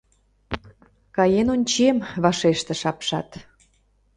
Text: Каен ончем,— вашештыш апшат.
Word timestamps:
Каен 1.15 1.47
ончем,— 1.55 1.97
вашештыш 2.23 2.81
апшат. 2.91 3.29